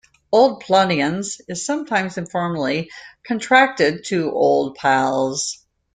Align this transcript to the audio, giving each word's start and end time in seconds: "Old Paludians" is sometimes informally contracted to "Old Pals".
"Old 0.31 0.63
Paludians" 0.63 1.41
is 1.47 1.63
sometimes 1.63 2.17
informally 2.17 2.89
contracted 3.23 4.03
to 4.05 4.31
"Old 4.31 4.73
Pals". 4.73 5.59